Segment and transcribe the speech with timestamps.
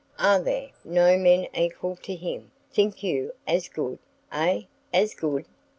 [0.17, 3.99] Are there no men equal to him, think you, as good
[4.31, 5.45] ay, as good?